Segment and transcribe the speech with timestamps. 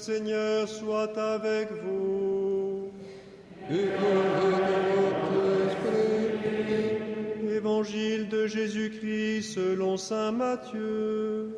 [0.00, 2.90] Seigneur soit avec vous.
[7.54, 11.50] Évangile de Jésus-Christ selon Saint Matthieu.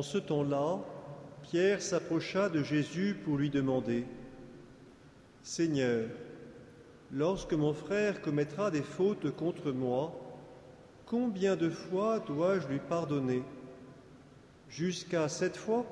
[0.00, 0.78] En ce temps-là,
[1.42, 4.06] Pierre s'approcha de Jésus pour lui demander,
[5.42, 6.08] Seigneur,
[7.12, 10.18] lorsque mon frère commettra des fautes contre moi,
[11.04, 13.42] combien de fois dois-je lui pardonner?
[14.70, 15.84] Jusqu'à sept fois?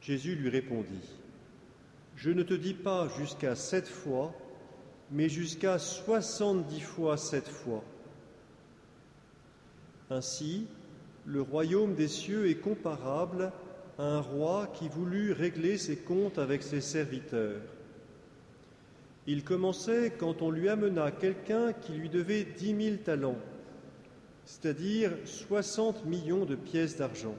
[0.00, 1.10] Jésus lui répondit,
[2.16, 4.32] Je ne te dis pas jusqu'à sept fois,
[5.10, 7.84] mais jusqu'à soixante-dix fois sept fois.
[10.08, 10.66] Ainsi,
[11.24, 13.52] le royaume des cieux est comparable
[13.98, 17.60] à un roi qui voulut régler ses comptes avec ses serviteurs.
[19.26, 23.38] Il commençait quand on lui amena quelqu'un qui lui devait dix mille talents,
[24.44, 27.36] c'est-à-dire soixante millions de pièces d'argent.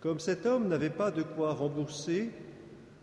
[0.00, 2.30] Comme cet homme n'avait pas de quoi rembourser,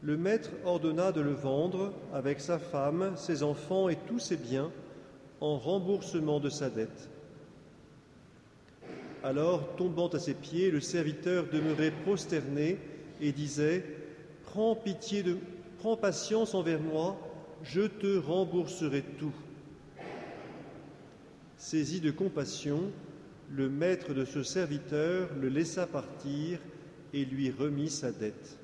[0.01, 4.71] le maître ordonna de le vendre avec sa femme, ses enfants et tous ses biens
[5.41, 7.09] en remboursement de sa dette.
[9.25, 12.77] Alors, tombant à ses pieds, le serviteur demeurait prosterné
[13.19, 13.83] et disait
[14.43, 15.37] Prends pitié de
[15.79, 17.17] prends patience envers moi,
[17.63, 19.33] je te rembourserai tout.
[21.57, 22.83] Saisi de compassion,
[23.51, 26.59] le maître de ce serviteur le laissa partir
[27.11, 28.59] et lui remit sa dette.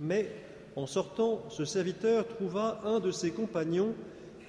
[0.00, 0.32] Mais
[0.74, 3.94] en sortant, ce serviteur trouva un de ses compagnons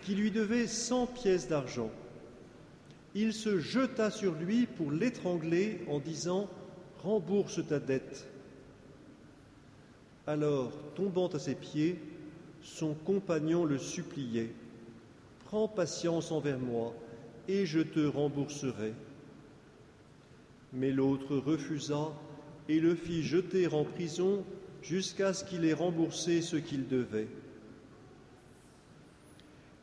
[0.02, 1.92] qui lui devait cent pièces d'argent
[3.16, 6.50] il se jeta sur lui pour l'étrangler en disant
[7.04, 8.28] Rembourse ta dette.
[10.28, 12.00] Alors, tombant à ses pieds,
[12.62, 14.52] son compagnon le suppliait
[15.46, 16.94] Prends patience envers moi,
[17.48, 18.94] et je te rembourserai.
[20.74, 22.14] Mais l'autre refusa
[22.70, 24.46] et le fit jeter en prison
[24.82, 27.28] jusqu'à ce qu'il ait remboursé ce qu'il devait.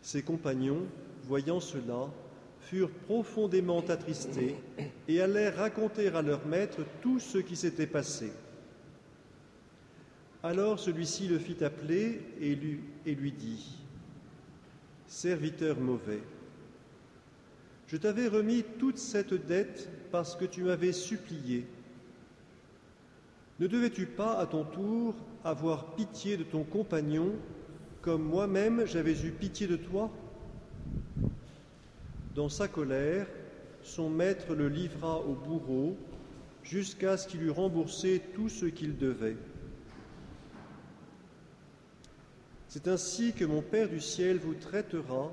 [0.00, 0.86] Ses compagnons,
[1.24, 2.08] voyant cela,
[2.68, 4.56] furent profondément attristés
[5.08, 8.30] et allèrent raconter à leur maître tout ce qui s'était passé.
[10.42, 13.78] Alors celui-ci le fit appeler et lui, et lui dit,
[15.06, 16.22] Serviteur mauvais,
[17.86, 21.66] je t'avais remis toute cette dette parce que tu m'avais supplié.
[23.60, 27.32] Ne devais-tu pas à ton tour avoir pitié de ton compagnon
[28.02, 30.10] comme moi-même j'avais eu pitié de toi?
[32.38, 33.26] Dans sa colère,
[33.82, 35.96] son maître le livra au bourreau
[36.62, 39.36] jusqu'à ce qu'il eût remboursé tout ce qu'il devait.
[42.68, 45.32] C'est ainsi que mon Père du ciel vous traitera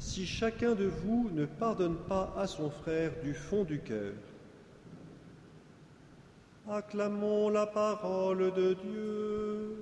[0.00, 4.14] si chacun de vous ne pardonne pas à son frère du fond du cœur.
[6.68, 9.76] Acclamons la parole de Dieu.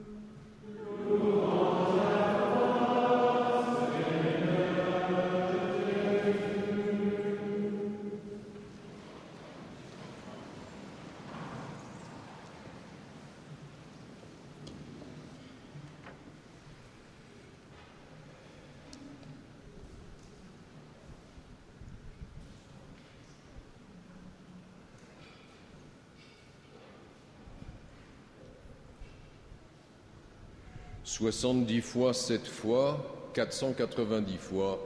[31.05, 34.81] 70 fois 7 fois, 490 fois.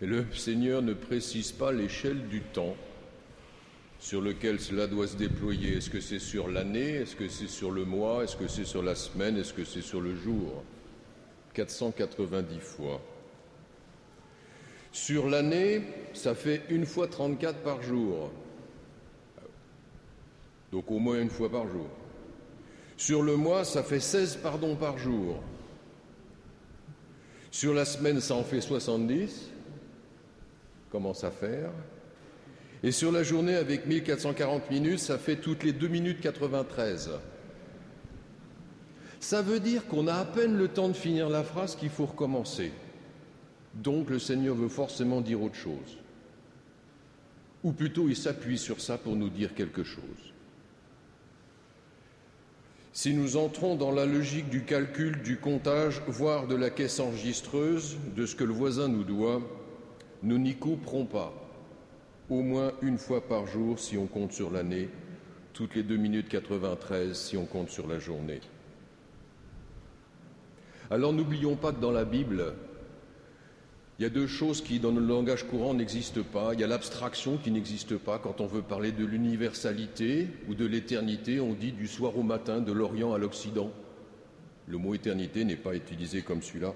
[0.00, 2.76] Et le Seigneur ne précise pas l'échelle du temps
[3.98, 5.76] sur lequel cela doit se déployer.
[5.76, 6.94] Est-ce que c'est sur l'année?
[6.94, 8.24] Est-ce que c'est sur le mois?
[8.24, 9.36] Est-ce que c'est sur la semaine?
[9.36, 10.62] Est-ce que c'est sur le jour?
[11.54, 13.00] 490 fois.
[14.90, 15.82] Sur l'année,
[16.14, 18.30] ça fait une fois 34 par jour.
[20.70, 21.86] Donc au moins une fois par jour.
[22.96, 25.42] Sur le mois, ça fait 16 pardons par jour.
[27.50, 29.50] Sur la semaine, ça en fait 70.
[30.90, 31.70] Commence à faire?
[32.82, 37.10] Et sur la journée, avec 1440 minutes, ça fait toutes les 2 minutes 93.
[39.20, 42.06] Ça veut dire qu'on a à peine le temps de finir la phrase qu'il faut
[42.06, 42.72] recommencer.
[43.74, 45.98] Donc le Seigneur veut forcément dire autre chose.
[47.62, 50.31] Ou plutôt il s'appuie sur ça pour nous dire quelque chose.
[52.94, 57.96] Si nous entrons dans la logique du calcul, du comptage, voire de la caisse enregistreuse,
[58.14, 59.40] de ce que le voisin nous doit,
[60.22, 61.32] nous n'y couperons pas,
[62.28, 64.90] au moins une fois par jour si on compte sur l'année,
[65.54, 68.40] toutes les 2 minutes 93 si on compte sur la journée.
[70.90, 72.52] Alors n'oublions pas que dans la Bible,
[74.02, 76.54] il y a deux choses qui, dans le langage courant, n'existent pas.
[76.54, 78.18] Il y a l'abstraction qui n'existe pas.
[78.18, 82.60] Quand on veut parler de l'universalité ou de l'éternité, on dit du soir au matin,
[82.60, 83.70] de l'Orient à l'Occident.
[84.66, 86.74] Le mot éternité n'est pas utilisé comme celui-là.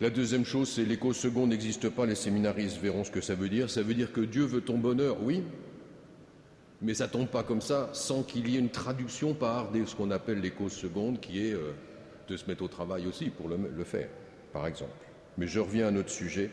[0.00, 2.04] La deuxième chose, c'est l'écho second n'existe pas.
[2.04, 3.70] Les séminaristes verront ce que ça veut dire.
[3.70, 5.44] Ça veut dire que Dieu veut ton bonheur, oui,
[6.82, 10.10] mais ça tombe pas comme ça sans qu'il y ait une traduction par ce qu'on
[10.10, 11.74] appelle l'écho seconde, qui est euh,
[12.26, 14.08] de se mettre au travail aussi pour le faire,
[14.52, 15.07] par exemple
[15.38, 16.50] mais je reviens à notre sujet.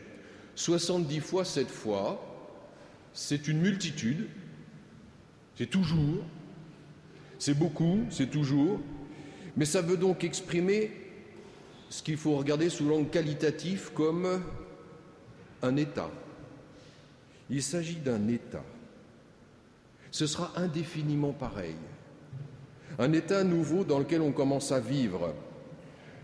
[0.53, 2.23] 70 fois cette fois,
[3.13, 4.27] c'est une multitude,
[5.57, 6.23] c'est toujours,
[7.39, 8.79] c'est beaucoup, c'est toujours,
[9.57, 10.91] mais ça veut donc exprimer
[11.89, 14.41] ce qu'il faut regarder sous l'angle qualitatif comme
[15.61, 16.11] un état.
[17.49, 18.63] Il s'agit d'un état.
[20.11, 21.75] Ce sera indéfiniment pareil.
[22.99, 25.33] Un état nouveau dans lequel on commence à vivre,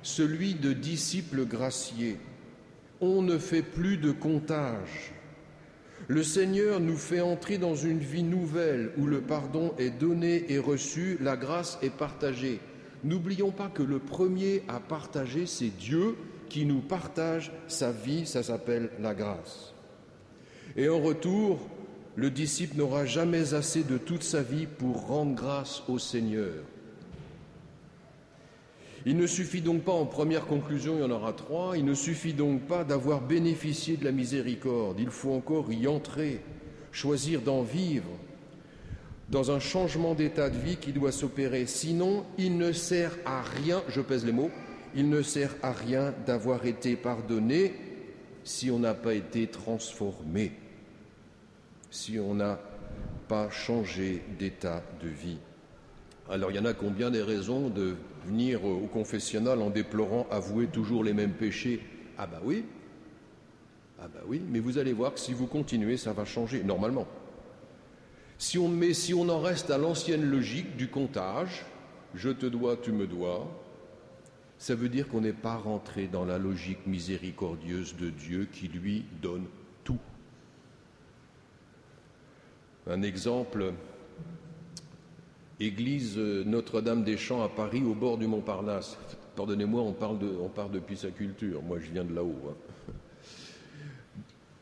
[0.04, 2.18] celui de disciples graciés,
[3.01, 5.13] on ne fait plus de comptage.
[6.07, 10.59] Le Seigneur nous fait entrer dans une vie nouvelle où le pardon est donné et
[10.59, 12.59] reçu, la grâce est partagée.
[13.03, 16.15] N'oublions pas que le premier à partager, c'est Dieu
[16.50, 19.74] qui nous partage sa vie, ça s'appelle la grâce.
[20.75, 21.59] Et en retour,
[22.15, 26.63] le disciple n'aura jamais assez de toute sa vie pour rendre grâce au Seigneur.
[29.06, 31.94] Il ne suffit donc pas, en première conclusion, il y en aura trois, il ne
[31.94, 36.42] suffit donc pas d'avoir bénéficié de la miséricorde, il faut encore y entrer,
[36.92, 38.12] choisir d'en vivre,
[39.30, 41.65] dans un changement d'état de vie qui doit s'opérer.
[41.65, 44.51] Sinon, il ne sert à rien, je pèse les mots,
[44.94, 47.74] il ne sert à rien d'avoir été pardonné
[48.44, 50.51] si on n'a pas été transformé,
[51.89, 52.59] si on n'a
[53.27, 55.38] pas changé d'état de vie.
[56.30, 57.95] Alors il y en a combien des raisons de
[58.25, 61.81] venir au confessionnal en déplorant avouer toujours les mêmes péchés
[62.18, 62.65] Ah bah oui,
[64.03, 67.07] ah bah oui, mais vous allez voir que si vous continuez, ça va changer, normalement.
[68.39, 71.63] Si on, met, si on en reste à l'ancienne logique du comptage,
[72.15, 73.48] je te dois, tu me dois,
[74.57, 79.05] ça veut dire qu'on n'est pas rentré dans la logique miséricordieuse de Dieu qui lui
[79.22, 79.46] donne
[79.84, 80.00] tout.
[82.88, 83.74] Un exemple,
[85.65, 88.98] église euh, Notre-Dame des Champs à Paris, au bord du Montparnasse.
[89.36, 90.72] Pardonnez-moi, on parle de, on parle.
[90.72, 92.36] Moi, je viens de là-haut.
[92.50, 92.94] Hein.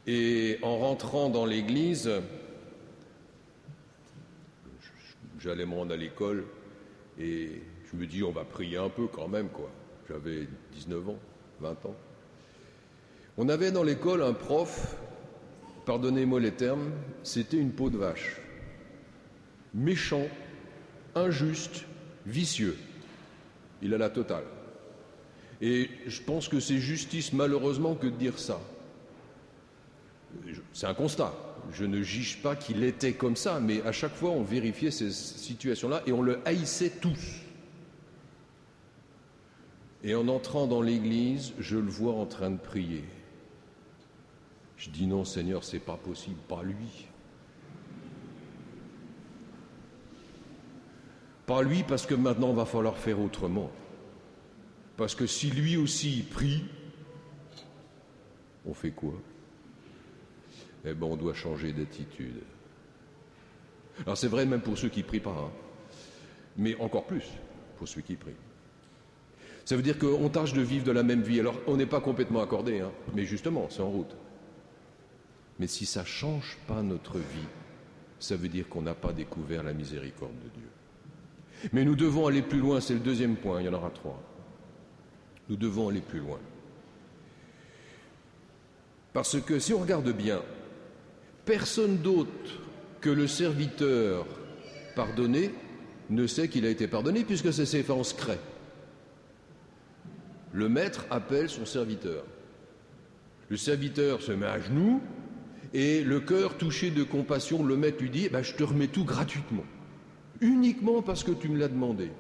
[0.08, 2.10] Et en rentrant dans l'église,
[5.40, 6.46] j'allais me rendre à l'école
[7.20, 9.70] et je me dis, on va prier un peu quand même, quoi.
[10.08, 11.20] J'avais 19 ans,
[11.60, 11.96] 20 ans.
[13.38, 14.98] On avait dans l'école un prof,
[15.86, 16.92] pardonnez-moi les termes,
[17.24, 18.42] c'était une peau de vache.
[19.74, 20.28] Méchant,
[21.16, 21.86] injuste,
[22.26, 22.78] vicieux.
[23.82, 24.44] Il a la totale.
[25.62, 28.60] Et je pense que c'est justice malheureusement que de dire ça.
[30.74, 31.34] C'est un constat.
[31.74, 35.12] Je ne juge pas qu'il était comme ça, mais à chaque fois on vérifiait ces
[35.12, 37.42] situations-là et on le haïssait tous.
[40.04, 43.04] Et en entrant dans l'église, je le vois en train de prier.
[44.78, 47.09] Je dis non Seigneur, c'est pas possible, pas lui.
[51.50, 53.72] Pas lui parce que maintenant il va falloir faire autrement.
[54.98, 56.64] Parce que si lui aussi prie,
[58.68, 59.16] on fait quoi?
[60.86, 62.36] Eh bien, on doit changer d'attitude.
[64.06, 65.50] Alors c'est vrai même pour ceux qui prient pas, hein.
[66.56, 67.26] mais encore plus
[67.80, 68.34] pour ceux qui prient.
[69.66, 71.40] Ça veut dire qu'on tâche de vivre de la même vie.
[71.40, 74.16] Alors on n'est pas complètement accordé, hein, mais justement, c'est en route.
[75.58, 77.50] Mais si ça ne change pas notre vie,
[78.20, 80.70] ça veut dire qu'on n'a pas découvert la miséricorde de Dieu.
[81.74, 84.22] Mais nous devons aller plus loin, c'est le deuxième point, il y en aura trois.
[85.50, 86.40] Nous devons aller plus loin.
[89.14, 90.42] Parce que si on regarde bien,
[91.46, 92.62] personne d'autre
[93.02, 94.26] que le serviteur
[94.96, 95.52] pardonné
[96.10, 98.40] ne sait qu'il a été pardonné puisque c'est fait en secret.
[100.52, 102.24] Le maître appelle son serviteur.
[103.50, 105.02] Le serviteur se met à genoux
[105.74, 108.88] et le cœur touché de compassion, le maître lui dit eh ben, Je te remets
[108.88, 109.66] tout gratuitement
[110.42, 112.12] uniquement parce que tu me l'as demandé.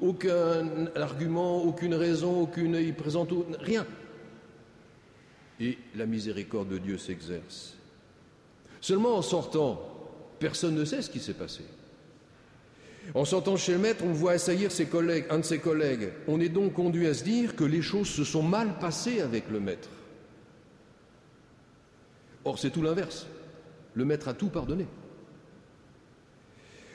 [0.00, 2.74] Aucun argument, aucune raison, aucune.
[2.74, 3.86] Il présente rien.
[5.58, 7.74] Et la miséricorde de Dieu s'exerce.
[8.80, 9.80] Seulement en sortant,
[10.38, 11.62] personne ne sait ce qui s'est passé.
[13.14, 16.10] En sortant chez le maître, on voit assaillir ses collègues, un de ses collègues.
[16.28, 19.48] On est donc conduit à se dire que les choses se sont mal passées avec
[19.48, 19.88] le maître.
[22.44, 23.26] Or, c'est tout l'inverse.
[23.94, 24.86] Le maître a tout pardonné.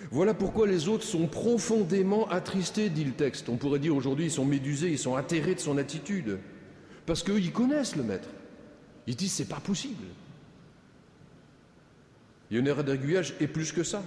[0.09, 3.49] Voilà pourquoi les autres sont profondément attristés, dit le texte.
[3.49, 6.39] On pourrait dire aujourd'hui, ils sont médusés, ils sont atterrés de son attitude.
[7.05, 8.29] Parce qu'ils connaissent le maître.
[9.07, 10.05] Ils disent, c'est pas possible.
[12.49, 14.03] Il y a une erreur d'aiguillage et plus que ça.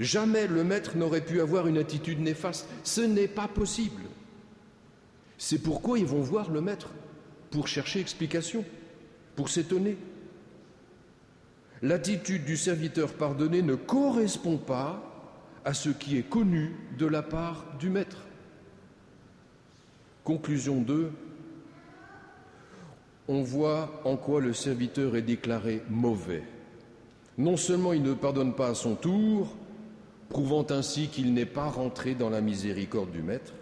[0.00, 2.66] Jamais le maître n'aurait pu avoir une attitude néfaste.
[2.82, 4.02] Ce n'est pas possible.
[5.36, 6.90] C'est pourquoi ils vont voir le maître,
[7.50, 8.64] pour chercher explication,
[9.36, 9.96] pour s'étonner.
[11.82, 15.13] L'attitude du serviteur pardonné ne correspond pas
[15.64, 18.18] à ce qui est connu de la part du maître.
[20.22, 21.10] Conclusion 2.
[23.28, 26.42] On voit en quoi le serviteur est déclaré mauvais.
[27.38, 29.56] Non seulement il ne pardonne pas à son tour,
[30.28, 33.54] prouvant ainsi qu'il n'est pas rentré dans la miséricorde du Maître,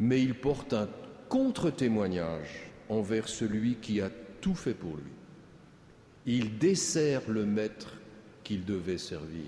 [0.00, 0.88] mais il porte un
[1.28, 4.10] contre-témoignage envers celui qui a
[4.40, 5.12] tout fait pour lui.
[6.26, 7.94] Il dessert le Maître
[8.42, 9.46] qu'il devait servir.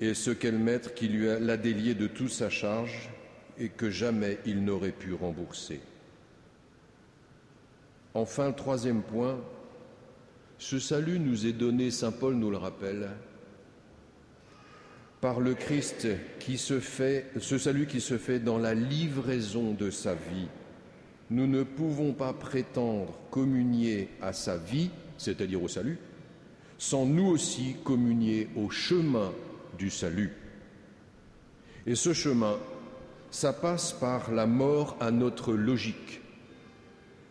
[0.00, 3.08] Et ce qu'est le Maître qui lui l'a délié de toute sa charge
[3.58, 5.80] et que jamais il n'aurait pu rembourser.
[8.14, 9.38] Enfin, troisième point,
[10.58, 13.10] ce salut nous est donné, Saint Paul nous le rappelle,
[15.20, 16.06] par le Christ
[16.38, 20.48] qui se fait, ce salut qui se fait dans la livraison de sa vie.
[21.30, 25.98] Nous ne pouvons pas prétendre communier à sa vie, c'est-à-dire au salut,
[26.78, 29.32] sans nous aussi communier au chemin
[29.78, 30.32] du salut.
[31.86, 32.56] Et ce chemin,
[33.30, 36.20] ça passe par la mort à notre logique,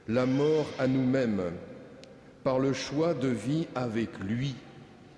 [0.08, 1.42] la mort à nous-mêmes,
[2.44, 4.56] par le choix de vie avec lui.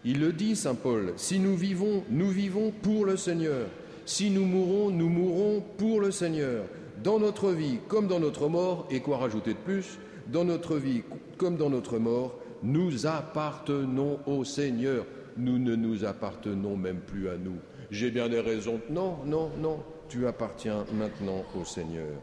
[0.05, 3.67] Il le dit, Saint Paul, si nous vivons, nous vivons pour le Seigneur.
[4.05, 6.63] Si nous mourons, nous mourrons pour le Seigneur.
[7.03, 11.03] Dans notre vie comme dans notre mort, et quoi rajouter de plus, dans notre vie
[11.37, 15.05] comme dans notre mort, nous appartenons au Seigneur.
[15.37, 17.57] Nous ne nous appartenons même plus à nous.
[17.91, 18.81] J'ai bien des raisons.
[18.89, 22.15] Non, non, non, tu appartiens maintenant au Seigneur.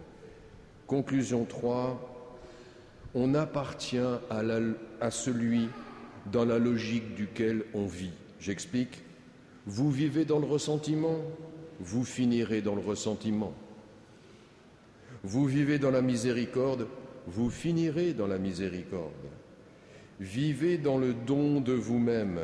[0.87, 2.15] Conclusion 3
[3.15, 4.43] on appartient à,
[5.01, 5.69] à, celui
[6.33, 8.11] dans la logique duquel on vit.
[8.41, 9.03] J'explique.
[9.67, 11.19] Vous vivez dans le ressentiment,
[11.81, 13.55] vous finirez dans le ressentiment.
[15.23, 16.87] Vous vivez dans la miséricorde,
[17.27, 19.13] vous finirez dans la miséricorde.
[20.21, 22.39] Vivez dans le don de vous-même,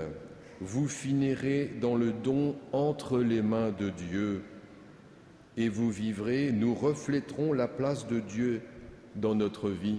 [0.61, 4.43] vous finirez dans le don entre les mains de Dieu.
[5.57, 8.63] Et vous vivrez, nous refléterons la place de Dieu
[9.17, 9.99] dans notre vie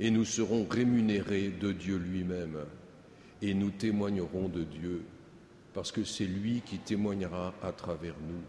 [0.00, 2.58] et nous serons rémunérés de Dieu lui-même
[3.40, 5.02] et nous témoignerons de Dieu
[5.72, 8.42] parce que c'est lui qui témoignera à travers nous,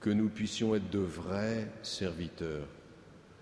[0.00, 2.68] que nous puissions être de vrais serviteurs.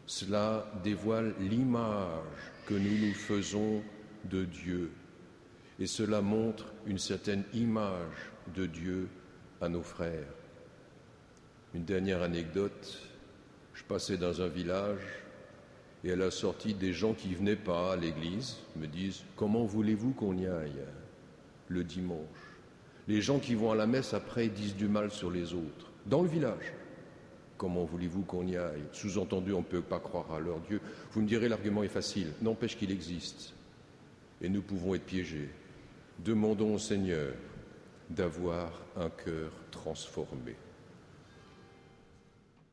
[0.07, 3.83] Cela dévoile l'image que nous nous faisons
[4.25, 4.91] de Dieu
[5.79, 9.09] et cela montre une certaine image de Dieu
[9.61, 10.33] à nos frères.
[11.75, 12.99] Une dernière anecdote,
[13.75, 15.03] je passais dans un village
[16.05, 20.13] et à la sortie, des gens qui venaient pas à l'église me disent Comment voulez-vous
[20.13, 20.85] qu'on y aille
[21.69, 22.21] le dimanche?
[23.09, 26.23] Les gens qui vont à la messe après disent du mal sur les autres, dans
[26.23, 26.73] le village.
[27.57, 28.83] Comment voulez-vous qu'on y aille?
[28.93, 30.81] Sous-entendu, on ne peut pas croire à leur Dieu.
[31.13, 32.33] Vous me direz, l'argument est facile.
[32.43, 33.55] N'empêche qu'il existe.
[34.43, 35.49] Et nous pouvons être piégés.
[36.19, 37.35] Demandons au Seigneur
[38.09, 40.57] d'avoir un cœur transformé.